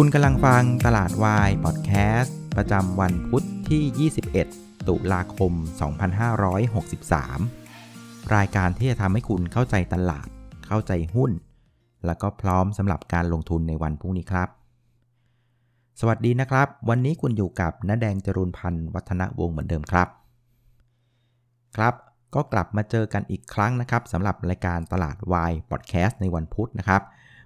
[0.00, 4.10] คุณกำลังฟังตลาดวายพอดแคสต์ ประจำวันพุทธที่
[4.50, 5.52] 21 ตุลาคม
[7.52, 10.28] 2563 รายการที่จะทำให้คุณเข้าใจตลาด
[10.66, 11.30] เข้าใจหุ้น
[12.06, 14.48] แล้วก็พร้อมสำหรับการลงทุนในวันพรุ่งนี้ครับ
[16.00, 20.08] สวัสดีนะครับ วันนี้คุณอยู่กับน้าแดงจรุนพันธ์วัฒนวงศ์เหมือนเดิมครับ
[21.76, 21.94] ครับ
[22.34, 27.02] ก็กลับมาเจอกันอีกครั้งนะครับสำหรับรายการตลาดวายพอดแคสต์ในวันพุธนะครับ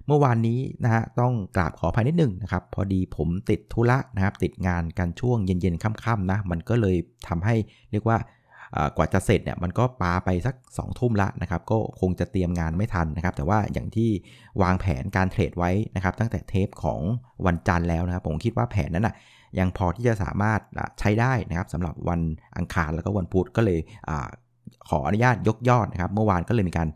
[0.07, 6.95] เมื่อวานนี้นะฮะต้องกราบขออภัยนิดนึงนะครับพอดีผมติดธุระนะครับติดงานกันช่วงเย็นๆค่ำๆนะมันก็เลย
[7.27, 7.55] ทำให้
[7.91, 8.17] เรียกว่า
[8.97, 14.09] กว่าจะเสร็จเนี่ยมันก็ปาไปสัก2ทุ่มละนะครับก็คงจะเตรียมงานไม่ทันนะครับแต่ว่าอย่างที่
[14.61, 17.01] วางแผนการเทรดไว้นะครับตั้งแต่เทปของ
[17.45, 19.15] วันจันทร์แล้วนะครับผมคิดว่าแผนนั้นนะ
[19.59, 20.59] ยังพอที่จะสามารถ
[20.99, 22.21] ใช้ได้นะครับสำหรับวัน
[22.57, 23.79] อังคารแล้วก็วันพุธก็เลย
[24.89, 26.87] ขออนุญาตยกยอดนะครับ เมื่อวานก็เลยมีการ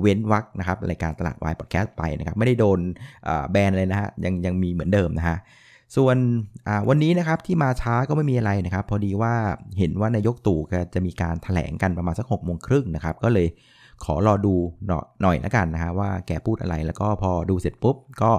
[0.00, 2.78] เว้นวักนะครับรายการตลาดวายพอดแคสต์ไปนะครับไม่ได้โดน
[3.50, 5.36] แบนเลยนะฮะยังยังมีเหมือนเดิมนะฮะ
[5.96, 6.16] ส่วน
[6.88, 9.34] วันนี้นะครับที่มาช้าก็ไม่มีอะไรนะครับ พอดีว่า
[9.78, 10.60] เห็นว่านายกตู่
[10.94, 13.46] จะมีการถแถลงกันประมาณสัก6กโมงครึ่งนะครับ ก็เลย
[14.04, 14.54] ขอรอดู
[15.22, 18.32] หน่อยล้วกันนะฮะว่าแกพูดอะไรแล้วก็พอดูเสร็จปุ๊บก็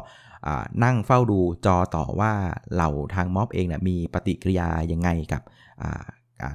[0.83, 2.33] นั่งเฝ้าดูจอต่อว่า
[2.73, 5.41] เหล่าทางม็อบเองนะมีปฏิกิริยายังไงกับ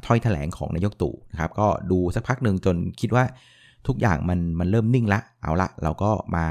[0.07, 3.25] ถ้อยแถลงของนายกตู่นะครับก็ดูสักพักหนึ่งจนคิดว่า
[3.87, 6.45] ทุกอย่างมันมันเริ่มนิ่งละ เอาละเราก็มา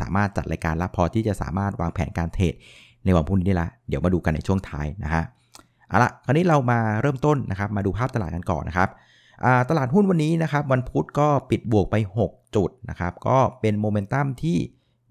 [0.00, 2.54] สามารถจัดรายการละพอที่จะสามารถวางแผนการเทรด
[3.04, 5.24] ในวันพรุ่งนี้ได้ละ เดี๋ยวมาดูกันในช่วงท้ายนะฮะ
[5.88, 8.88] เอาละคราวนี้เรามาเริ่มต้นนะครับมาดูภาพตลาดกันก่อนนะครับ
[9.70, 14.58] ตลาดหุ้นวันนี้นะครับวันพุธก็ปิดบวกไป 6 จุดนะครับก็เป็นโมเมนตัมที่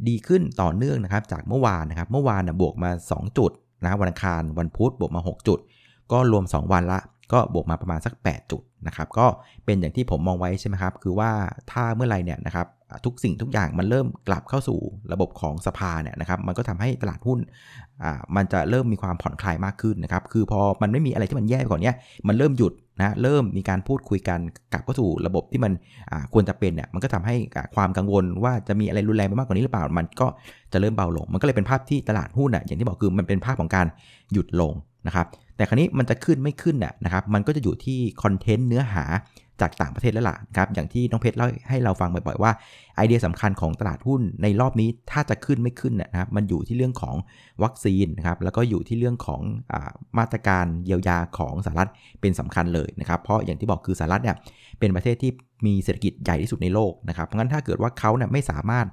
[0.08, 3.52] ดีขึ้นต่อเนื่องนะครับจากเมื่อวานนะครับเมื่อวานนะบวกมา 2 จุด
[3.84, 5.60] นะวันอังคารวันพุธบวกมา 6 จุด
[6.12, 7.00] ก็รวม 2 วันละ
[7.34, 9.26] ก็บวกมาประมาณสัก 8 จุดนะครับก็
[9.66, 11.32] เป็นอย่างที่ผมมองไว้ใช่ไหมครับ คือว่า
[11.72, 12.68] ถ้าเมื่อไรเนี่ยนะครับ
[13.06, 14.80] ทุกสิ่งทุกอย่างมันเริ่มกลับเข้าสู่
[15.14, 17.40] ระบบของสภาเนี่ยนะครับมันก็ทำให้ตลาดหุ้น
[18.04, 21.96] อ่ามันจะเริ่มมีความผ่อนคลายมากขึ้นนะครับคือพอมันไม่มีอะไรที่มันแย่ไปก่อนเนี้ย
[22.28, 24.40] มันเริ่มหยุดนะเริ่มมีการพูดคุยกัน
[24.74, 25.74] กลับเข้าสู่ระบบที่มัน
[26.34, 27.36] ควรจะเป็นเนี่ยมันก็ทำให้
[27.76, 30.28] ความกังวลว่าจะมีอะไรรุนแรงไปมากกว่านี้หรือเปล่า มันก็
[30.74, 33.88] จะเริ่มเบาลง มันก็เลยเป็นภาพที่ตลาดหุ้นอะอย่างที่บอกคือมันเป็นภาพของการ
[34.34, 34.74] หยุดลง
[35.08, 39.06] นะครับแต่ครั้นี้มันจะขึ้นไม่ขึ้นน่ะนะครับมันก็จะอยู่ที่คอนเทนต์เนื้อหา
[39.62, 42.52] จากต่างประเทศแล้วล่ะครับอย่างที่น้องเพชรเล่าให้เราฟังบ่อยๆว่า
[42.96, 47.16] ไอเดียสำคัญของตลาดหุ้นในรอบนี้ถ้าจะขึ้นไม่ขึ้นนะครับมันอยู่ที่เรื่องของ
[47.64, 49.74] วัคซีนนะครับแล้วก็อยู่ที่เรื่องของอ
[50.18, 51.90] มาตรการเยียวยาของสหรัฐ
[52.22, 54.36] เป็นสำคัญเลยนะครับเพราะอย่างที่บอกคือสหรัฐเนี่ย
[54.80, 55.32] เป็นประเทศที่
[55.66, 58.86] มีเศรษฐกิจใหญ่ที่สุดในโลกนะครับเพราะงั้นถ้าเกิดว่าเขาเนี่ยไม่สามารถ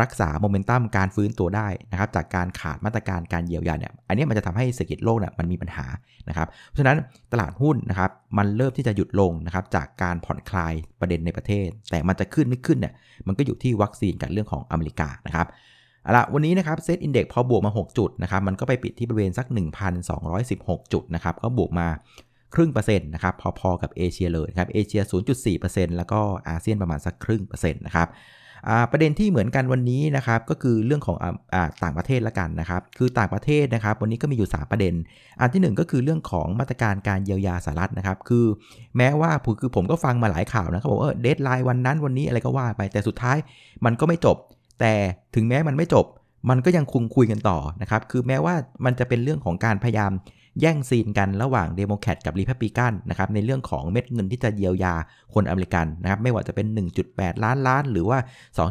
[0.00, 5.86] รักษาโมเมนตัมการฟื้นตัวได้นะครับจากการขาดมาตรการการเยียวยาเนี่ยอันนี้มันจะทำให้เศรษฐกิจโลกเนี่ยมันมีปัญหา
[6.28, 6.98] นะครับเพราะฉะนั้น
[7.32, 12.92] ตลาดหุ้นนะครับมันเริ่มที่จะหยุดลงนะครับจากการผ่อนคลายประเด็นในประเทศ แต่มันจะขึ้นไม่ขึ้นเนี่ย
[13.26, 15.46] มันก็อยู่ที่วัคซีนกับเรื่องของอเมริกานะครับ
[16.02, 19.46] เอาละวันนี้นะครับ SET Index พอบวกมา 6 จุดนะครับมันก็ไปปิดที่บริเวณสัก
[20.20, 21.88] 1,216 จุดนะครับก็บวกมา
[22.54, 25.02] ครึ่งเปอร์เซ็นต์นะครับพอๆกับเอเชียเลยครับเอเชีย
[25.48, 28.08] 0.4%แล้วก็อาเซียนประมาณสักครึ่งเปอร์เซ็นต์นะครับ
[28.90, 34.94] ประเด็นที่เหมือนกันวันนี้นะครับก็คือเรื่องของอต่างประเทศละกันนะครับคือต่างประเทศนะครับวันนี้ก็มีอยู่ 3 ประเด็น
[35.40, 38.46] อันที่ 1 ก็คือเรื่องของมาตรการการเยียวยาสหรัฐนะครับคือ
[38.96, 43.36] แม้ว่าคือผมก็ฟังมาหลายข่าวนะครับบอกเออ deadline วันนั้นวันนี้อะไรก็ว่าไปแต่สุดท้าย
[43.84, 44.36] มันก็ไม่จบ
[44.80, 44.92] แต่
[45.34, 46.06] ถึงแม้มันไม่จบ
[46.50, 48.54] มันก็ยังคงคุยกันต่อนะครับคือแม้ว่า
[48.84, 50.12] มันจะเป็นเรื่องของการพยายาม
[50.60, 54.94] แย่งซีนกันระหว่างเดโมแครตกับรีพับลิกันนะครับในเรื่องของเม็ดเงินที่จะเยียวยา
[55.34, 56.66] คนอเมริกันนะครับไม่ว่าจะเป็น
[57.06, 58.18] 1.8 ล้านล้าน หรือว่า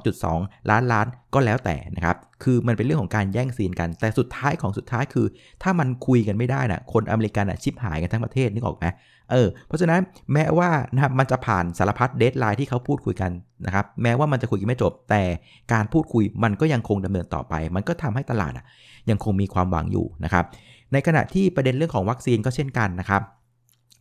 [0.09, 5.27] 2.2 ล้านล้านก็แล้วแต่นะครับคือมันเป็นเรื่องของการแย่งซีนกัน แต่สุดท้ายของสุดท้ายคือ
[5.63, 8.85] ถ้ามันคุยกันไม่ได้นะคนอเมริกันอะชิบหายกันทั้งประเทศนึกออกไหม
[9.31, 10.01] เออเพราะฉะนั้น
[10.33, 13.31] แม้ว่านะครับมันจะผ่านสารพัด deadline ที่เขาพูดคุยกัน
[13.65, 15.23] นะครับแม้ว่ามันจะคุยกันไม่จบ แต่
[15.73, 18.65] การพูดคุยมันก็ยังคงดำเนินต่อไป มันก็ทำให้ตลาดอะ
[19.09, 20.45] ยังคงมีความหวังอยู่นะครับ
[20.93, 23.21] ในขณะที่ประเด็นเรื่องของวัคซีนก็เช่นกันนะครับ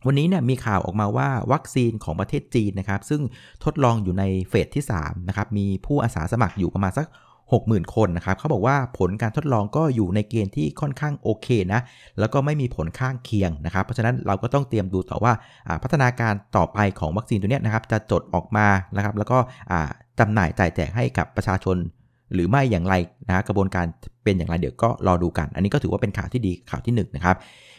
[0.07, 3.21] วันนี้เนี่ยมีข่าวออกมาว่าวัคซีนของประเทศจีนนะครับ ซึ่ง
[3.63, 7.07] ทดลองอยู่ในเฟสที่3นะครับมีผู้อาสาสมัครอยู่ประมาณสัก
[7.51, 11.81] 60,000 คนนะครับเขาบอกว่าผลการทดลองก็อยู่ในเกณฑ์ที่ค่อนข้างโอเคนะ
[12.19, 15.33] แล้วก็ไม่มีผลข้างเคียงนะครับ เพราะฉะนั้นเราก็ต้องเตรียมดูต่อว่า
[15.83, 19.37] พัฒนาการต่อไปของวัคซีนตัวนี้นะครับจะจดออกมานะครับแล้วก็
[20.19, 21.77] จำหน่ายจ่ายแจกให้กับประชาชน
[22.33, 22.95] หรือไม่อย่างไร
[23.27, 23.85] นะกระบวนการ
[24.23, 27.35] เป็นอย่างไรเดี๋ยวก็รอดูกัน อันนี้ก็ถือว่าเป็นข่าวที่ดีข่าวที่1นะครับ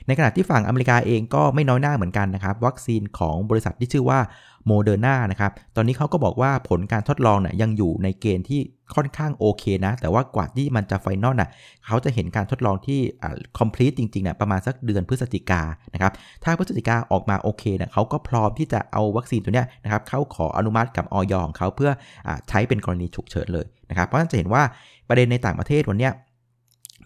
[0.06, 4.19] ในขณะที่ฝั่งอเมริกาเองก็ไม่น้อยหน้าเหมือนกันนะครับ วัคซีนของบริษัทที่ชื่อว่า
[4.66, 8.60] โมเดอร์นานะครับ ตอนนี้เขาก็บอกว่าผลการทดลองเนี่ยยังอยู่ในเกณฑ์ที่
[8.94, 11.50] ค่อนข้างโอเคนะ แต่ว่ากว่าที่มันจะ final น่ะ
[11.86, 15.62] เขาจะเห็นการทดลองที่อ่า complete จริงๆเนี่ยประมาณสักเดือนพฤศจิกา
[15.94, 16.12] นะครับ
[16.44, 21.90] ถ้าพฤศจิกาออกมาโอเคเนี่ยเขาก็พร้อมที่จะเอาวัคซีนตัวเนี้ยนะครับเข้าขออนุมัติกับอย.ของเขาเพื่อ
[22.26, 24.62] อใช้เป็นกรณีฉุกเฉินเลยนะครับ เพราะฉะนั้นจะเห็นว่า
[25.08, 26.12] ประเด็นในต่างประเทศวันเนี้ย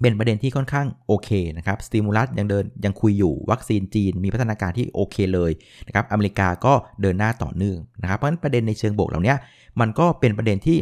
[0.01, 5.51] เป็นประเด็นที่ค่อนข้างโอเคนะครับ สติมูลัสยังเดินยังคุยอยู่ วัคซีนจีนมีพัฒนาการที่โอเคเลย
[5.87, 9.35] นะครับ อเมริกาก็เดินหน้าต่อเนื่องนะครับ เพราะฉะนั้นประเด็นในเชิงบวกเหล่านี้
[9.81, 10.79] มันก็เป็นประเด็นที่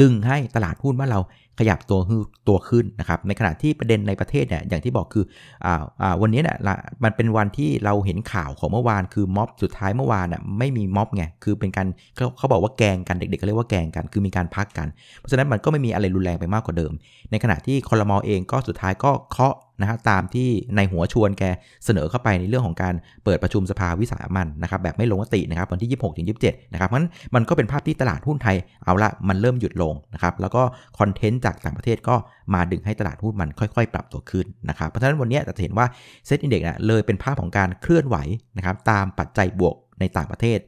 [0.00, 1.20] ดึงให้ตลาดหุ้นบ้านเรา
[1.58, 2.00] ขยับตัว
[2.48, 5.24] ตัวขึ้นนะครับ ในขณะที่ประเด็นในประเทศเนี่ยอย่างที่บอกคือ
[5.64, 6.56] อ่าอ่าวันนี้เนี่ย
[7.04, 11.86] มันเป็นวันที่เราเห็นข่าวของเมื่อวานคือม็อบสุดท้ายเมื่อวานน่ะไม่มีม็อบไงคือเป็นการ
[12.16, 14.88] เขาเขาบอกว่าแกงกันเด็กๆเขาเรียกว่าแกงกันคือมีการพักกัน
[15.18, 16.92] เพราะฉะนั้นมันก็ไม่มีอะไรรุนแรงไปมากกว่าเดิม
[17.30, 21.44] ในขณะที่คอรมอเองก็สุดท้ายก็เคาะ นะฮะตามที่ในหัวชวนแก
[21.84, 22.94] เสนอเข้าไปในเรื่องของการ
[23.24, 30.62] เปิดประชุมสภาวิสามันนะครับแบบไม่ลงมตินะครับวันที่ 26ถึง27 นะครับมันมันก็เป็นภาพที่ตลาดหุ้นไทยเอาละมันเริ่มหยุดลงนะครับแล้วก็
[30.98, 32.16] คอนเทนต์จากต่างประเทศก็
[32.54, 35.86] มาดึงให้ตลาดหุ้นมันค่อยๆ ปรับตัวขึ้นนะครับเพราะฉะนั้นวันนี้จะเห็นว่า
[36.26, 38.16] เซ็ตอินเด็กซ์เลยเป็นภาพของการเคลื่อนไหว
[38.56, 40.60] นะครับตามปัจจัยบวกในต่างประเทศ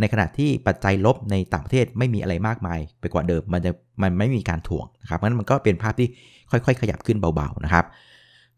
[0.00, 3.70] ในขณะที่ปัจจัยลบในต่างประเทศไม่มีอะไรมากมาย ไปกว่าเดิมมันจะ
[4.02, 6.08] มันไม่มีการถ่วงนะครับเพราะฉะนั้นมันก็เป็นภาพที่
[6.50, 7.84] ค่อยๆ ขยับขึ้นเบาๆนะครับ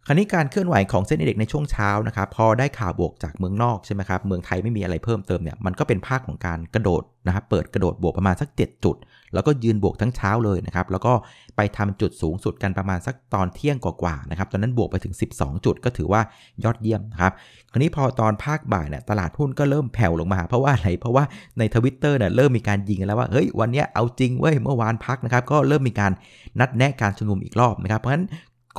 [0.09, 8.97] คราวนี้การเคลื่อนไหวของเส้นอินเด็กในช่วงเช้านะครับพอได้ข่าวบวกจากเมืองนอกใช่ไหมครับเมืองไทยไม่มีอะไรเพิ่มเติมเนี่ยมันก็เป็นภาคของการกระโดดนะครับเปิดกระโดดบวกประมาณสัก 7 จุด
[9.35, 11.13] แล้วก็ยืนบวกทั้งเช้าเลยนะครับแล้วก็
[11.57, 16.21] ไปทำจุดสูงสุดกันประมาณสักตอนเที่ยงกว่าๆนะครับตอนนั้นบวกไปถึง 12 จุดก็ถือว่า
[16.65, 17.33] ยอดเยี่ยมนะครับ
[17.73, 21.25] คราวนี้พอตอนภาคบ่ายเนี่ยตลาดหุ้นก็เริ่มแผ่วลงมาเพราะว่าอะไรเพราะว่า
[21.59, 26.13] ในทวิตเตอร์เนี่ยเริ่มมีการยิงกันแล้วว่าเฮ้ยวันนี้เอาจริงเว้ยเมื่อวานพักนะครับก็เริ่มมีการ
[26.61, 28.27] นัดแนะการชุมนุมอีกรอบนะครับเพราะฉะนั้น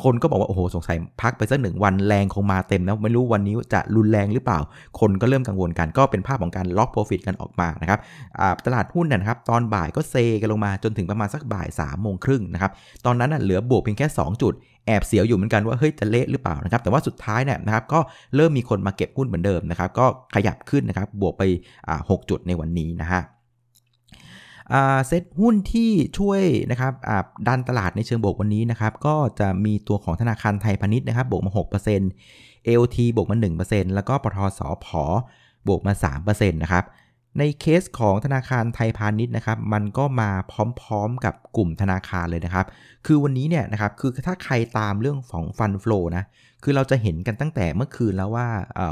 [0.04, 4.60] คนก็บอกว่า โอ้โห สงสัยพักไปสักหนึ่งวันแรงคงมาเต็มนะ ไม่รู้วันนี้จะรุนแรงหรือเปล่า
[5.00, 8.00] คนก็เริ่มกังวลกันก็เป็นภาพของการ lock profit กันออกมานะครับ
[8.66, 12.72] ตลาดหุ้นนะครับ ตอนบ่ายก็เซกันลงมาจนถึงประมาณสักบ่าย3ามโมงครึ่งนะครับ
[13.06, 14.54] ตอนนั้นเหลือบวกเพียงแค่ 2 จุด
[14.86, 18.00] แอบเสียวอยู่เหมือนกันว่าเฮ้ยจะเละหรือเปล่านะครับแต่ว่าสุดท้ายเนี่ยนะครับก็
[18.36, 20.06] เริ่มมีคนมาเก็บหุ้นเหมือนเดิมนะครับก็
[20.36, 21.44] ขยับขึ้นนะครับบวกไป
[21.90, 23.22] 6 จุดในวันนี้นะฮะ
[25.08, 26.42] เซ็ตหุ้นที่ช่วย
[26.72, 26.94] นะครับ
[27.48, 31.52] ดันตลาดในเชิงบวกวันนี้นะครับ ก็จะมีตัวของธนาคารไทยพาณิชย์นะครับ บวกมา
[32.10, 34.88] 6% AOT บวกมา 1%แล้วก็ปทสพ
[35.68, 35.94] บวกมา
[36.24, 36.86] 3%นะครับ
[37.38, 42.66] ในเคสของธนาคารไทยพาณิชย์นะครับ มันก็มาพร้อมๆกับกลุ่มธนาคารเลยนะครับ
[43.06, 46.24] คือวันนี้เนี่ยนะครับ คือถ้าใครตามเรื่องของฟันฟลูนะ
[46.64, 48.48] คือเราจะเห็นกันตั้งแต่เมื่อคืนแล้วว่า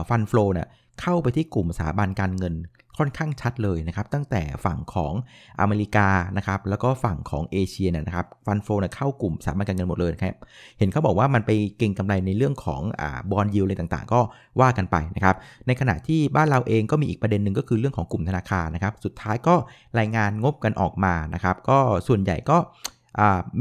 [0.10, 0.68] ฟันฟลูเนี่ย
[1.02, 2.54] เข้าไปที่กลุ่มสถาบันการเงิน
[2.98, 5.14] ค่อนข้างชัดเลยนะครับตั้งแต่ฝั่งของ
[5.62, 6.08] อเมริกา
[6.38, 10.36] นะครับแล้วก็ฝั่งของเอเชียนะครับฟันโฟนเข้ากลุ่มสถาบันการเงินหมดเลยครับ
[10.80, 14.20] เห็นเขาบอกว่ามันไปเก่งกำไรในเรื่องของอบอลยิวอะไรต่างๆ ก็
[14.62, 15.36] ว่ากันไปนะครับ
[15.68, 19.56] ในขณะที่บ้านเราเองก็มีอีกประเด็นหนึ่งก็คือเรื่องของกลุ่มธนาคารนะครับสุดท้ายก็
[20.00, 22.58] รายงานงบกันออกมานะครับก็ส่วนใหญ่ก็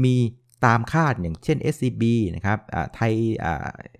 [0.03, 0.15] มี
[0.65, 2.03] ตามคาดอย่างเช่น SCB
[2.35, 2.59] นะครับ
[2.95, 3.13] ไทย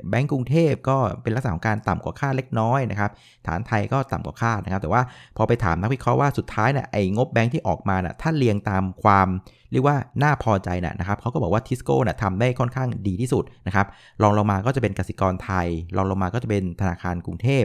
[0.10, 3.12] แบงก์กรุงเทพก็เป็นลักษณะของการต่ำกว่าคาดเล็กน้อยนะครับ
[3.48, 5.02] ฐานไทยก็ต่ำกว่าคาดนะครับ แต่ว่า
[5.38, 9.28] พอไปถามนักวิเคราะห์ว่าสุดท้ายเนี่ยไอ้งบแบงก์ที่ออกมาน่ะถ้าเรียงตามความ
[9.72, 13.88] เรียกว่าน่าพอใจนะนะครับเขาก็บอกว่าทิสโก้น่ะทำได้ค่อนข้างดีที่สุดนะครับ
[14.22, 15.68] รองลงมาก็จะเป็นกสิกรไทย
[15.98, 17.64] รองลงมาก็จะเป็นธนาคารกรุงเทพ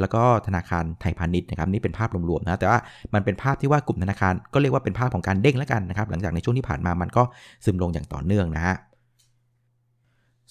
[0.00, 2.78] แล้วก็ธนาคารไทยพาณิชย์นะครับนี่เป็นภาพรวมๆนะแต่ว่า
[3.14, 7.22] มันเป็นภาพที่ว่ากลุ่มธนาคารก็เรียกว่าเป็นภาพของการเด้งแล้วกันนะครับหลังจากในช่วงที่ผ่านมามันก็
[7.64, 8.76] ซึมลงอย่างต่อเนื่องนะฮะ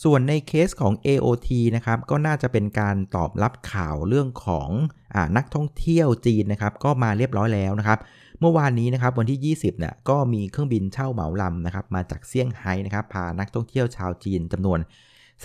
[0.04, 4.70] ส่วนในเคสของ AOT นะครับก็น่าจะเป็นการตอบรับข่าวเรื่องของ
[5.16, 8.00] อนักท่องเที่ยวจีนนะครับก็มาเรียบร้อยแล้วนะครับ
[8.40, 14.80] เมื่อวานนี้นะครับวันที่ 20เนี่ยก็มีเครื่องบินเช่าเหมาลำนะครับมาจากเซี่ยงไฮ้นะครับพานักท่องเที่ยวชาวจีนจำนวน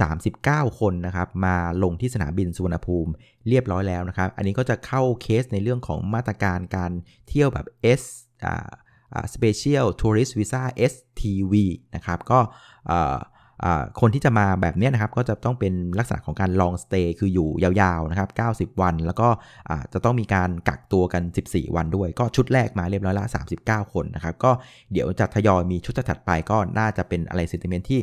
[0.04, 3.10] 39 คนนะครับมาลงที่สนามบินสุวรรณภูมิ
[3.48, 6.92] เรียบร้อยแล้วนะครับ อันนี้ก็จะเข้าเคสในเรื่องของมาตรการการ
[7.28, 7.66] เที่ยวแบบ
[8.00, 8.02] S
[8.44, 10.62] อ่า Special Tourist Visa
[10.92, 11.54] STV
[11.94, 12.40] นะครับก็
[14.00, 18.30] คนที่จะมาแบบนี้นะครับก็จะต้องเป็นลักษณะของการ long stay คืออยู่ยาวๆนะครับ
[18.74, 19.28] 90 วัน แล้วก็
[19.92, 23.24] จะต้องมีการกักตัวกัน 14 วันด้วย ก็ชุดแรกมาเรียบร้อยละ
[23.60, 24.50] 39 คนนะครับ ก็
[24.92, 28.00] เดี๋ยวจะทยอยมีชุดถัดไปก็น่าจะเป็นอะไรเซนติเมนที่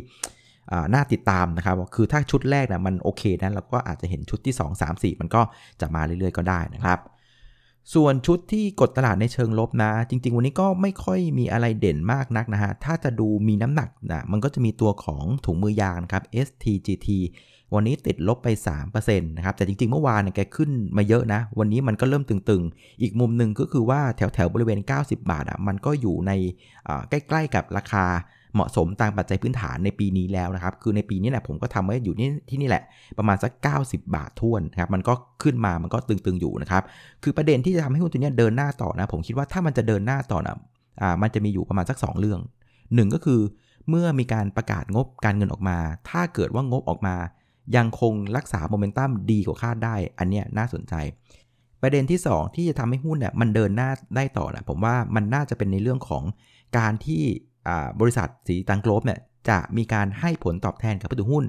[0.94, 5.42] น่าติดตามนะครับ คือถ้าชุดแรกนะมันโอเคนั้นเราก็อาจจะเห็นชุดที่ 2 3 4 มันก็
[5.82, 7.00] จะมาเรื่อยๆก็ได้นะครับ
[7.94, 17.08] ส่วนชุดที่กดตลาดในเชิงลบนะ จริง ๆ วันนี้ก็ไม่ค่อยมีอะไรเด่นมากนักนะฮะ ถ้าจะดูมีน้ำหนักนะมันก็จะมีตัวของถุงมือยางครับ STGT
[17.74, 18.48] วันนี้ติดลบไป
[18.88, 26.32] 3%นะครับ แต่จริง ๆ เมื่อวานเนี่ยแกขึ้นมาเยอะนะ วันนี้มันก็เริ่มตึงๆ อีกมุมหนึ่งก็คือว่าแถวๆ บริเวณ 90 บาทอะ มันก็อยู่ใน
[27.10, 28.06] ใกล้ๆกับราคา
[28.56, 32.84] เหมาะสมตามปัจจัยพื้นฐานในปีนี้แล้วนะครับ คือในปีนี้เนี่ยผมก็ทำไว้อยู่นี่ที่นี่แหละ
[33.18, 33.52] ประมาณสัก
[33.84, 36.84] 90 บาททวนนะครับ มันก็ขึ้นมา มันก็ตึงๆอยู่นะครับ
[37.24, 40.58] คือประเด็นที่จะทำให้หุ้นตัวนี้เดินหน้าต่อนะ ผมคิดว่าถ้ามันจะเดินหน้าต่อนะ
[41.02, 42.40] อ่า มันจะมีอยู่ประมาณสัก 2 เรื่อง
[42.78, 43.40] 1 ก็คือ
[43.90, 45.78] เมื่อมีการประกาศงบการเงินออกมา
[46.10, 47.16] ถ้าเกิดว่างบออกมา
[47.76, 50.94] ยังคงรักษาโมเมนตัมดีกว่าคาดได้ อันเนี้ยน่าสนใจ
[51.82, 56.24] ประเด็นที่ 2 ที่จะทำให้หุ้นเนี่ยมันเดินหน้าได้ต่อนะผมว่ามันน่าจะเป็นในเรื่องของ
[56.78, 57.24] การที่
[58.00, 61.46] บริษัทศรีตรังโกลฟส์เนี่ยจะมีการให้ผลตอบแทนกับผู้ถือหุ้น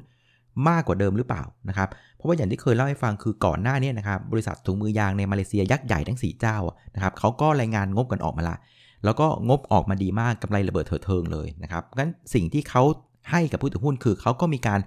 [0.68, 6.58] มากกว่าเดิมหรือเปล่านะครับ เพราะว่าอย่างที่เคยเล่าให้ฟังคือก่อนหน้านี้นะครับบริษัทถุงมือยางในมาเลเซียยักษ์ใหญ่ทั้ง 4 เจ้า
[6.94, 8.56] นะครับเขาก็รายงานงบกันออกมาละ
[9.04, 12.82] แล้วก็งบออกมาดีมากกำไรระเบิดเถิดเทิงเลยนะครับงั้นสิ่งที่เขา
[13.30, 14.80] ให้กับผู้ถือหุ้นคือเขาก็มีการ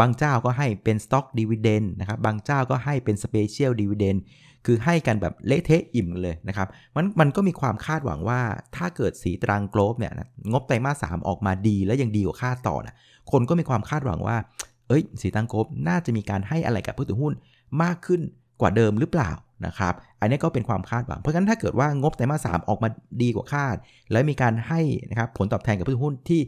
[0.00, 4.16] บางเจ้าก็ให้เป็น stock dividend นะครับบางเจ้าก็ให้เป็น special dividend
[4.66, 8.40] คือให้กันแบบเละเทะอิ่มเลยนะครับมันมันก็มีความคาดหวังว่า
[8.76, 10.12] ถ้าเกิดสีตรังโกลบเนี่ย
[10.52, 12.94] งบไตรมาสสออกมาดีแล้วยังดีกว่าคาดต่อนะ
[13.32, 14.36] คนก็มีความคาดหวังว่า
[14.88, 17.32] เอ้ย สีตรังโกลบน่าจะมีการให้อะไรกับผู้ถือหุ้น
[17.82, 18.20] มากขึ้น
[18.60, 19.30] กว่าเดิมหรือเปล่า
[19.66, 22.88] นะครับ อันนี้ก็เป็นความคาดหวัง เพราะฉะนั้นถ้าเกิดว่างบไตรมาสสออกมา
[23.22, 23.76] ดีกว่าคาด
[24.12, 26.40] แล้วมีการให้นะครับผลตอบแทนกับผู้ถือหุ้นที่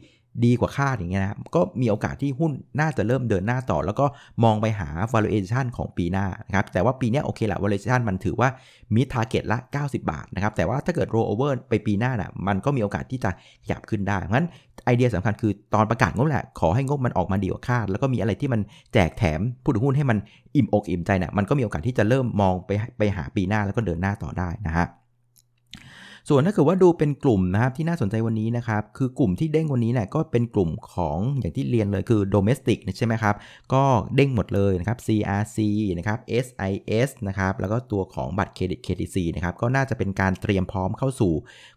[0.44, 4.06] ดีกว่าคาดอย่างเงี้ยนะก็มีโอกาสที่หุ้นน่าจะเริ่มเดินหน้าต่อ แล้วก็
[4.44, 8.48] มองไปหา valuation ของปีหน้านะครับแต่ว่าปีนี้โอเคละ valuation มันถือว่า
[8.94, 13.30] มี target ละ 90 บาทนะครับแต่ว่าถ้าเกิด roll over ไปปีหน้าน่ะมันก็มีโอกาสที่จะ
[13.64, 14.46] ขยับขึ้นได้งั้น
[14.84, 18.60] ไอเดียสำคัญคือตอนประกาศงบแหละ ขอให้งบมันออกมาดีกว่าคาด แล้วก็มีอะไรที่มัน
[18.94, 20.18] แจกแถมผู้ถือหุ้นให้มัน
[20.56, 24.86] อิ่มอกอิ่มใจนี่ยมันก็มีโอกาสที่จะเริ่มมองไปไปหาปีหน้าแล้วก็เดินหน้าต่อได้นะฮะ
[26.28, 33.34] ส่วนถ้าเกิดว่าดูเป็นกลุ่มนะครับที่น่าสนใจวันนี้นะครับคือกลุ่มที่เด้งวันนี้เนี่ยก็เป็นกลุ่มของอย่างที่เรียนเลยคือ domestic ใช่ไหมครับ
[33.72, 33.82] ก็
[34.14, 35.58] เด้งหมดเลยนะครับ CRC
[35.98, 41.32] นะครับ SIS นะครับแล้วก็ตัวของบัตรเครดิต KTC นะครับก็น่าจะเป็นการเตรียมพร้อมเข้าสู่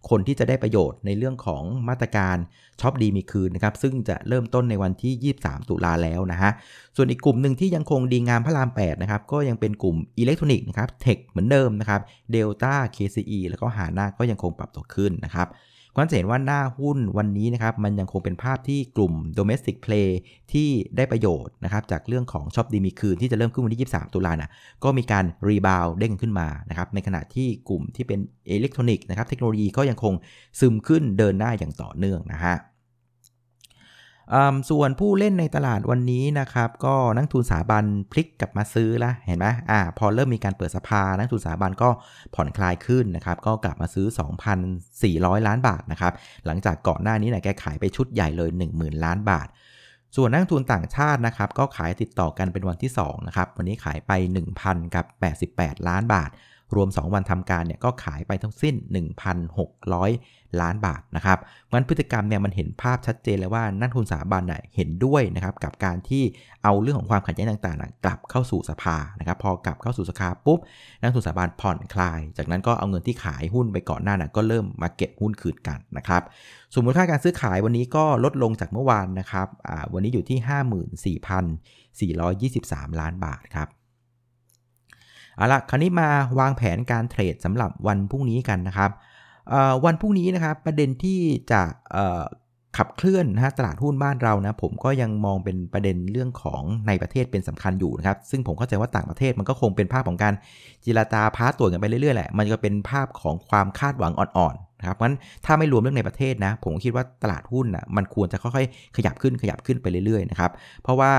[0.10, 2.38] คนที่จะได้ประโยชน์ในเรื่องของมาตรการ
[2.82, 6.52] ช็อปดีมีคืนนะครับซึ่งจะเริ่มต้นในวันที่ 23 ตุลาแล้วนะฮะ
[6.96, 15.50] ส่วนอีกกลุ่มหนึ่งที่ยังคงดีงามพระราม 8 นะครับ ก็ยังเป็นกลุ่มอิเล็กทรอนิกส์นะครับ tech เหมือนเดิมนะครับเดลต้า KCE แล้วก็หาหน้าก็ยังคงปรับตัวขึ้นนะครับ
[15.98, 20.10] ก็จะเห็นว่าหน้าหุ้นวันนี้นะครับมันยังคงเป็นภาพที่กลุ่ม domestic play
[20.54, 24.50] ที่ได้ประโยชน์นะครับจากเรื่องของช็อปดีมีคืนที่จะเริ่มขึ้นวันที่ 23 ตุลานะ
[24.84, 30.14] ก็มีการ rebound เด้งขึ้นมานะครับในขณะที่กลุ่มที่เป็นอิเล็กทรอนิกส์นะครับเทคโนโลยีก็ยังคง
[30.60, 32.56] ซึมขึ้นเดินหน้าอย่างต่อเนื่องนะฮะ
[34.70, 41.90] ส่วนผู้เล่นในตลาดวันนี้นะครับ ก็นักลงทุนสถาบันพลิกกลับมาซื้อละเห็นไหมอ่าพอเริ่มมีการเปิดสภา นักลงทุนสถาบันก็
[42.36, 44.08] ผ่อนคลายขึ้นนะครับ ก็กลับมาซื้อ
[44.78, 46.14] 2,400 ล้านบาทนะครับ
[46.46, 49.48] หลังจากก่อนหน้านี้เนี่ยแกขายไปชุดใหญ่เลย 10,000 ล้านบาท
[50.16, 54.12] ส่วนนักทุนต่างชาตินะครับ ก็ขายติดต่อกันเป็นวันที่2นะครับ วันนี้ขายไป
[54.54, 55.06] 1,000กับ
[55.48, 56.32] 88 ล้านบาท
[56.76, 58.76] รวม 2 วันทำการเนี่ยก็ขายไปทั้งสิ้น
[59.66, 61.40] 1,600ล้านบาทนะครับ
[61.74, 66.24] มันพฤติกรรมเนี่ยมันเห็นภาพชัดเจนเลยว่านักทุนสถาบันน่ยเห็นด้วยนะครับกับการที่
[66.64, 70.60] เอาเรื่องของความขัดแย้งต่างๆ กลับเข้าสู่สภานะครับพอกลับเข้าสู่สภาปุ๊บ
[71.02, 76.22] นักทุนสถาบันผ่อนคลาย จากนั้นก็เอาเงินที่ขายหุ้นไปก่อนหน้านั้นก็เริ่มมาเก็บหุ้นคืนกันนะครับ
[76.76, 79.48] สมมติค่าการซื้อขายวันนี้ก็ลดลงจากเมื่อวานนะครับ
[79.94, 80.40] วันนี้อยู่ที่
[82.72, 83.70] 54,423 ล้านบาทครับ
[85.38, 86.10] เอาละคราวนี้มา
[86.40, 88.92] วางแผนการเทรดสำหรับวันพรุ่งนี้กันนะครับ
[89.86, 91.20] วันพรุ่งนี้นะครับประเด็นที่
[91.52, 91.62] จะ
[92.78, 100.34] ขับเคลื่อนนะฮะตลาดหุ้นบ้านเรานะผมก็ยังมองเป็นประเด็นเรื่องของในประเทศเป็นสำคัญอยู่นะครับ ซึ่งผมเข้าใจว่าต่างประเทศมันก็คงเป็นภาพของการ
[100.84, 104.56] จิราตาพาตัวกันไปเรื่อยๆแหละมันก็เป็นภาพของความคาดหวังอ่อน
[104.88, 105.16] ครับงั้น
[105.46, 110.52] ถ้าไม่รวมเรื่องในประเทศนะ ผมคิดว่าตลาดหุ้นนะมันควรจะค่อยๆ ขยับขึ้นขยับขึ้นไปเรื่อยๆนะครับ
[110.84, 111.12] เพราะว่า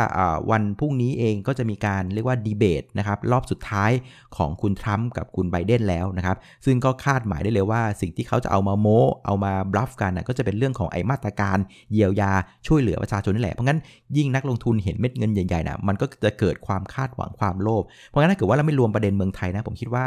[0.51, 3.91] วันพรุ่งนี้เองก็จะมีการเรียกว่าดีเบตนะครับรอบสุดท้าย
[4.37, 11.59] ของคุณทรัมป์กับคุณไบเดนแล้วนะครับซึ่งก็คาดหมายได้เลยว่า สิ่งที่เขาจะเอามาโม้เอามาบลัฟกันนะก็จะเป็นเรื่องของไอมาตรการ
[11.93, 12.33] เยียวยา
[12.67, 13.79] ช่วยเหลือประชาชนนี่แหละเพราะงั้น
[14.17, 20.07] ยิ่งนักลงทุนเห็นเม็ดเงินใหญ่ๆนะมันก็จะเกิดความคาดหวังความโลภเพราะงั้นถ้าเกิดว่าเราไม่รวมประเด็นเมืองไทยนะผมคิดว่า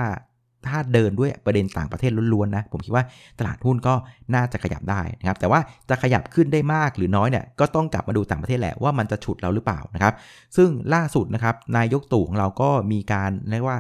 [0.67, 3.03] ถ้าเดินด้วยประเด็นต่างประเทศล้วนๆนะ ผมคิดว่า
[3.39, 3.93] ตลาดหุ้นก็
[4.35, 10.13] น่าจะขยับได้นะครับ แต่ว่าจะขยับขึ้นได้มากหรือน้อยเนี่ย ก็ต้องกลับมาดูต่างประเทศแหละว่ามันจะฉุดเราหรือเปล่านะครับ
[10.57, 13.79] ซึ่งล่าสุดนะครับ นายกตู่ของเราก็มีการเรียกว่า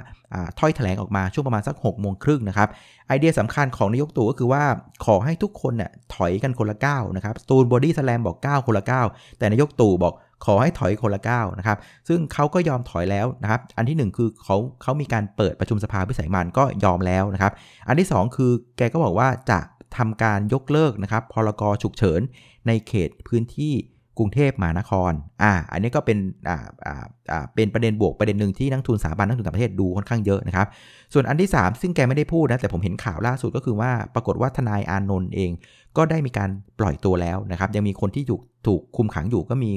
[0.59, 2.69] ถ้อยแถลงออกมาช่วงประมาณสัก6กโมงครึ่งนะครับ
[3.07, 4.63] ไอเดียสำคัญของนายกตู่ก็คือว่า
[5.05, 9.01] ขอให้ทุกคนเนี่ยถอยกันคนละก้าวนะครับ ตูนบอดี้สแลมบอก ก้าวคนละก้าว
[9.37, 10.13] แต่นายกตู่บอก
[10.45, 11.77] ขอให้ถอยคนละก้าวนะครับ
[12.07, 17.53] ซึ่งเขาก็ยอมถอยแล้วนะครับ อันที่ 1 คือเขาเขามีการเปิดประชุมสภาวิสัยมันก็ยอมแล้วนะครับ
[17.87, 19.59] อันที่ 2 คือแกก็บอกว่าจะ
[19.97, 22.21] ทำการยกเลิกนะครับพรกฉุกเฉิน
[22.67, 23.73] ในเขตพื้นที่
[24.17, 25.11] กรุงเทพมหานคร
[25.43, 26.17] อ่า อันนี้ก็เป็น
[26.47, 30.67] อ่า อ่า อ่า เป็นประเด็นบวกประเด็นหนึ่งที่นักทุนสถาบันนักทุนต่างประเทศดูค่อนข้างเยอะนะครับ
[31.13, 35.51] ส่วนอันที่ 3 ซึ่งแกไม่ได้พูดนะ แต่ผมเห็นข่าวล่าสุดก็คือว่า ปรากฏว่าทนายอานนท์เอง
[35.97, 39.71] ก็ได้มีการปล่อยตัวแล้วนะครับ ยังมีคนที่ถูก ถูกคุมขังอยู่ก็มี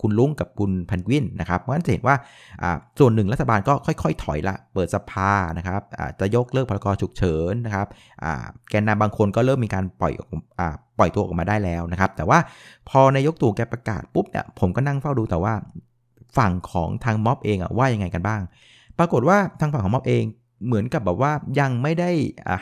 [0.00, 2.16] คุณลุงกับคุณพันกวินนะครับเพราะฉะนั้นจะเห็นว่า
[2.98, 5.80] ส่วนหนึ่งรัฐบาลก็ค่อยๆ ถอยละ เปิดสภานะครับ
[6.20, 7.86] จะยกเลิกพรกฉุกเฉินนะครับ
[8.70, 10.12] แกนนำบางคนก็เริ่มมีการปล่อย
[10.98, 12.38] ปล่อยตัวออกมาได้แล้วนะครับ แต่ว่า
[12.88, 15.54] พอนายกตู่แกประกาศปุ๊บเนี่ยผมก็นั่งเฝ้าดูแต่ว่า
[16.38, 18.40] ฝั่งของทางม็อบเองอะว่ายังไงกันบ้าง
[18.98, 20.24] ปรากฏว่าทางฝั่งของม็อบเอง
[20.66, 22.10] เหมือนกับแบบว่ายังไม่ได้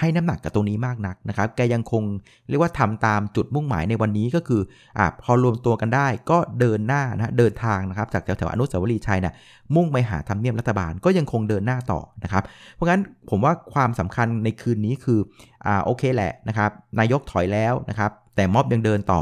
[0.00, 2.02] ให้น้ำหนักกับตรงนี้มากนักนะครับ แกยังคง
[2.48, 4.62] เรียกว่าทำตามจุดมุ่งหมายในวันนี้ก็คือ
[4.98, 9.34] อพอรวมตัวกันได้ก็เดินหน้านะเดินทางนะครับ จากแถวๆอนุสาวรีย์ชัยนะ่ะ
[9.74, 13.00] มุ่งไปหาทำเนียบรัฐบาลก็ยังคงเดินหน้าต่อนะครับ เพราะงั้น
[13.30, 15.18] ผมว่าความสำคัญในคืนนี้คือ
[15.66, 19.20] อ่าโอเคแหละนะครับนายกถอยแล้วนะครับ แต่ม็อบยังเดินต่อ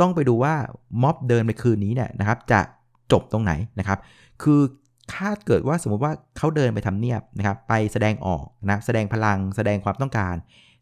[0.00, 0.54] ต้องไปดูว่า
[1.02, 2.60] ม็อบเดินในคืนนี้เนี่ยนะครับ จะ
[3.12, 3.98] จบตรงไหนนะครับ
[4.42, 4.60] คือ
[5.14, 10.34] ถ้าเกิดว่าสมมติว่าเขาเดินไปทำเนียบนะครับ ไปแสดงออกนะแสดงพลัง แสดงความต้องการ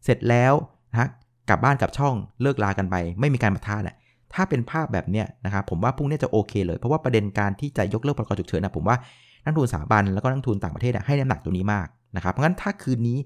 [0.03, 0.53] เสร็จแล้ว
[0.91, 1.09] นะ
[1.49, 3.95] กลับบ้านกลับช่องเลิกลากันไป ไม่มีการมาท่าเนี่ย
[4.33, 8.97] ถ้าเป็นภาพแบบเนี้ยนะครับผมว่าพรุ่งนี้จะโอเคเลย เพราะว่าประเด็นการที่จะยกเลิกพรกฉุกเฉินนะผมว่า
[9.43, 13.17] นักทุนสถาบันแล้วก็นักทุนต่างประเทศให้น้ำหนักตรงนี้มากนะครับเพราะงั้นถ้าคืนนี้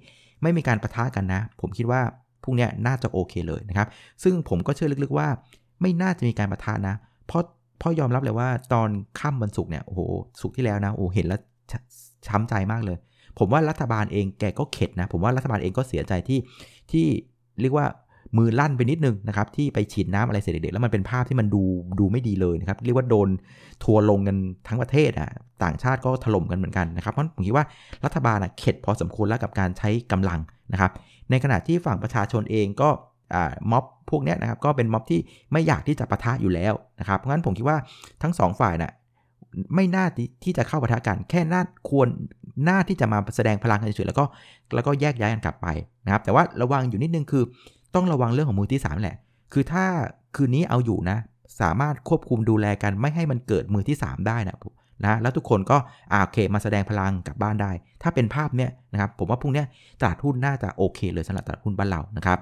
[0.42, 2.02] ไม่มีการประทะกันนะ ผมคิดว่า
[2.44, 3.88] พรุ่งนี้น่าจะโอเคเลยนะครับ
[4.24, 5.28] ซึ่งผมก็เชื่อลึกๆว่า
[5.82, 6.96] ไม่น่าจะมีการประทะนะ
[7.28, 7.44] เพราะ
[7.82, 8.90] พ่อยอมรับเลยว่าตอน
[9.20, 10.02] ค่ำวันศุกร์เนี่ยโอ้โห
[10.42, 11.40] ศุกร์ที่แล้วนะโอ้เห็นแล้ว
[12.28, 12.98] ช้ำใจมากเลย
[13.40, 16.40] ผมว่ารัฐบาลเองแกก็เข็ดนะ ผมว่ารัฐบาลเองก็เสียใจที่
[16.92, 17.06] ที่
[17.62, 17.88] เรียกว่า
[18.38, 21.64] มือลั่นไปนิดนึงนะครับที่ไปฉีดน้ำอะไรเสร็จเด็กๆแล้วมันเป็นภาพที่มันดู
[22.00, 23.30] ดูไม่ดีเลยนะครับเรียกว่าโดน
[23.84, 25.30] ทัวลงกันทั้งประเทศอะ
[25.64, 27.66] ต่างชาติก็ถล่มกันเหมือนกันนะครับเพราะผมคิดว่า
[28.06, 30.40] รัฐบาลอะเข็ดพอสมควรแล้วกับการใช้กำลัง
[30.74, 30.92] นะครับ
[31.30, 32.90] ในขณะที่ฝั่งประชาชนเองก็
[33.72, 35.20] ม็อบพวกนี้นะครับก็เป็นม็อบที่
[35.52, 37.78] ไม่อยากที่จะปะทะอยู่แล้วนะครับเพราะงั้นผมคิดว่า
[38.24, 38.92] ทั้งสองฝ่ายนะ่ะ
[39.76, 40.06] ไม่น่า
[40.44, 42.08] ที่จะเข้าปะทะกันแค่น่าควร
[42.66, 44.26] หน้าที่จะมาแสดงพลังกันเฉยๆแล้วก็
[44.76, 45.68] แล้วก็แยกย้ายกันกลับไป
[46.06, 47.44] นะครับ แต่ว่าระวังอยู่นิดนึงคือ
[47.96, 49.18] ต้องระวังเรื่องของมือที่ 3 แหละ
[49.54, 49.86] คือถ้า
[50.36, 51.18] คืนนี้เอาอยู่นะ
[51.62, 54.58] สามารถควบคุมดูแลกันไม่ให้มันเกิดมือที่ 3 ได้นะ
[55.06, 55.78] นะแล้วทุกคนก็
[56.12, 57.72] อ่าโอเคมาแสดงพลังกลับบ้านได้
[58.04, 59.64] ถ้าเป็นภาพเนี้ยนะครับผมว่าพรุ่งนี้
[60.00, 62.40] ตลาดหุ้นน่าจะโอเคเลยสำหรับตลาดหุ้นบ้านเรานะครับ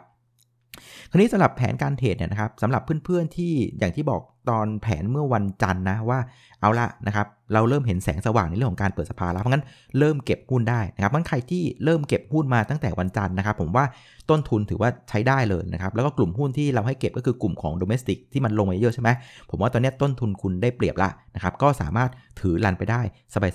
[1.09, 6.19] คราวนี้สำหรับแผนการเทรดเนี่ยนะครับสำหรับเพื่อนๆที่อย่างที่บอกตอนแผนเมื่อวันจันทร์นะว่า
[6.61, 9.65] เอาละนะครับเราเริ่มเห็นแสงสว่างในเรื่องของการเปิดสภาแล้ว เพราะงั้น
[9.97, 13.85] เริ่มเก็บหุ้นได้นะครับมันใครที่เริ่มเก็บหุ้นมาตั้งแต่วันจันทร์นะครับผมว่า
[14.29, 19.09] ต้นทุนถือว่าใช้ได้เลยนะครับแล้วก็กลุ่มหุ้นที่เราให้เก็บก็คือกลุ่มของโดเมสติกที่มันลงมาเยอะใช่ไหม
[19.49, 23.01] ผมว่าตอนนี้ต้นทุนคุณได้เปรียบละนะครับก็สามารถถือรันไปได้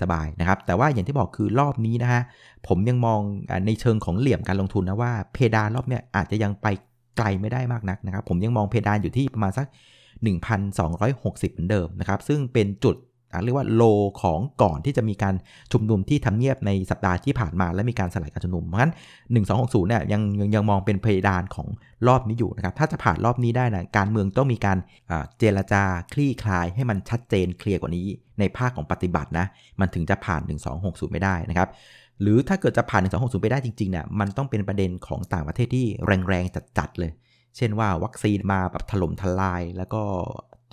[0.03, 2.23] สบายๆนะครับแต่ว่าอย่างที่บอกคือรอบนี้นะฮะ
[2.69, 3.21] ผมยังมอง
[3.67, 6.67] ในเชิงของเหลี่ยมการลงทุนนะว่าเพดานรอบเนี้ยอาจจะยังไป
[7.19, 9.67] ไกลไม่ได้มากนักนะครับ ผมยังมองเพดานอยู่ที่ประมาณสัก
[10.41, 12.97] 1,260 เหมือนเดิมนะครับ ซึ่งเป็นจุด
[13.45, 13.83] เรียกว่าโล
[14.23, 15.35] ของก่อนที่จะมีการ
[15.73, 18.93] ชุมนุมที่ทำเนียบในสัปดาห์ที่ผ่านมา และมีการสลายการชุมนุมเพราะงั้น
[19.41, 21.69] 1260 เนี่ยยังยังยังมองเป็นเพดานของ
[22.09, 24.79] รอบนี้อยู่นะครับ ถ้าจะผ่านรอบนี้ได้นะการเมืองต้องมีการ
[25.39, 28.07] เจรจาคลี่คลายให้มันชัดเจนเคลียร์กว่านี้
[28.39, 29.47] ในภาคของปฏิบัตินะ
[29.81, 30.41] มันถึงจะผ่าน
[30.77, 31.69] 1260 ไม่ได้นะครับ
[32.21, 35.87] หรือถ้าเกิดจะผ่าน 1260 ไปได้จริงๆเนี่ยมันต้องเป็นประเด็นของต่างประเทศที่
[36.29, 37.13] แรงๆ จัดๆ เลย
[37.57, 40.03] เช่นว่าวัคซีนมาแบบถล่มทลาย แล้วก็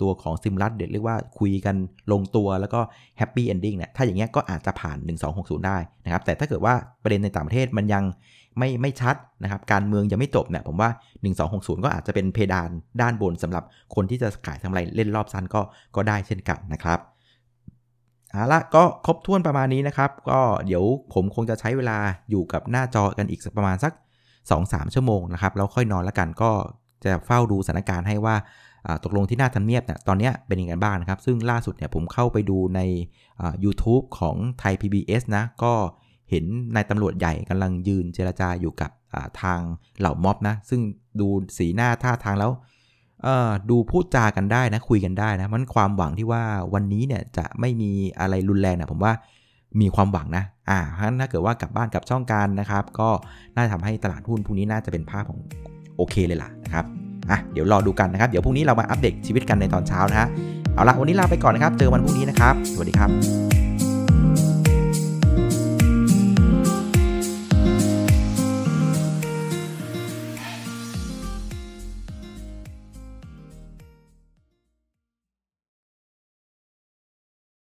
[0.00, 1.76] ตัวของ stimulus deal เรียกว่าคุยกัน
[2.12, 2.80] ลงตัวแล้วก็
[3.18, 4.98] happy ending เนี่ยถ้าอย่างเงี้ยก็อาจจะผ่าน
[5.32, 8.04] 1260 ได้นะครับ แต่ถ้าเกิดว่าประเด็นในต่างประเทศมันยัง
[8.58, 10.90] ไม่ไม่ชัดนะครับ การเมืองยังไม่จบเนี่ยผมว่า
[11.36, 15.60] 1260 ก็อาจจะเป็นเพดานด้านบนสำหรับคนที่จะขายทำไรเล่นรอบสั้นก็
[15.96, 16.98] ก็ได้เช่นกันนะครับ
[18.36, 21.98] เอาละก็ครบถ้วนประมาณนี้นะครับ ก็เดี๋ยวผมคงจะใช้เวลา
[22.30, 23.92] อยู่กับหน้าจอกันอีกประมาณสัก
[24.42, 26.50] 2-3 ชั่วโมงนะครับ แล้วค่อยนอนล้วกันก็
[27.04, 28.36] จะเฝ้าดูสถานการณ์ให้ว่า
[29.04, 32.80] ตกลงที่หน้าทำเนียบเนี่ยตอนนี้เป็นยังไงบ้างนะครับ ซึ่งล่าสุดเนี่ยผมเข้าไปดูใน
[33.64, 35.72] YouTube ของไทย PBS นะ ก็
[36.30, 36.44] เห็น
[36.74, 38.90] นายตำรวจใหญ่กำลังยืนเจรจาอยู่กับ
[39.42, 39.60] ทาง
[39.98, 40.80] เหล่าม็อบนะ ซึ่ง
[41.20, 42.50] ดูสีหน้าท่าทางแล้ว
[43.70, 46.42] ดูพูดจากันได้นะคุยกันได้นะมันความหวังที่ว่า
[46.74, 49.12] วันนี้เนี่ยจะไม่มีอะไรรุนแรงนะผมว่า
[49.80, 50.78] มีความหวังนะ อ่า
[51.20, 53.08] ถ้าเกิดว่ากลับบ้านกับช่องการนะครับ ก็
[53.56, 55.40] น่าจะทำให้ตลาดหุ้นพรุ่งนี้น่าจะเป็นภาพของ
[55.96, 56.84] โอเคเลยล่ะนะครับ
[57.30, 60.28] อะ เดี๋ยวรอดูกันนะครับ เดี๋ยวพรุ่งนี้เรามาอัปเดตชีวิตกันในตอนเช้านะฮะ
[60.74, 63.65] เอาละวันนี้ลาไปก่อนนะครับ เจอวันพรุ่งนี้นะครับ สวัสดีครับ